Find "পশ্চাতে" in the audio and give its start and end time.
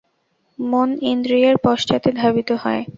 1.65-2.09